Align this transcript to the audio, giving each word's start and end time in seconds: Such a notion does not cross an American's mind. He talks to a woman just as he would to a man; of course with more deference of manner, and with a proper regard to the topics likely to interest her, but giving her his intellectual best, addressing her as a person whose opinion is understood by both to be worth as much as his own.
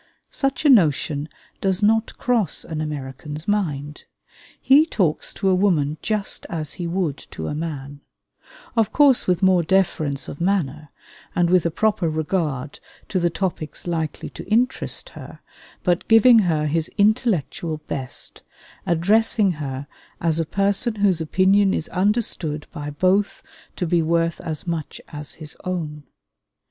Such 0.31 0.65
a 0.65 0.69
notion 0.71 1.29
does 1.61 1.83
not 1.83 2.17
cross 2.17 2.65
an 2.65 2.81
American's 2.81 3.47
mind. 3.47 4.05
He 4.59 4.87
talks 4.87 5.31
to 5.35 5.47
a 5.47 5.53
woman 5.53 5.99
just 6.01 6.47
as 6.49 6.73
he 6.73 6.87
would 6.87 7.17
to 7.29 7.47
a 7.47 7.53
man; 7.53 8.01
of 8.75 8.91
course 8.91 9.27
with 9.27 9.43
more 9.43 9.61
deference 9.61 10.27
of 10.27 10.41
manner, 10.41 10.89
and 11.35 11.51
with 11.51 11.67
a 11.67 11.69
proper 11.69 12.09
regard 12.09 12.79
to 13.09 13.19
the 13.19 13.29
topics 13.29 13.85
likely 13.85 14.31
to 14.31 14.43
interest 14.47 15.09
her, 15.09 15.41
but 15.83 16.07
giving 16.07 16.39
her 16.39 16.65
his 16.65 16.89
intellectual 16.97 17.77
best, 17.87 18.41
addressing 18.87 19.51
her 19.51 19.85
as 20.19 20.39
a 20.39 20.45
person 20.47 20.95
whose 20.95 21.21
opinion 21.21 21.75
is 21.75 21.89
understood 21.89 22.65
by 22.73 22.89
both 22.89 23.43
to 23.75 23.85
be 23.85 24.01
worth 24.01 24.41
as 24.41 24.65
much 24.65 24.99
as 25.09 25.33
his 25.35 25.55
own. 25.63 26.05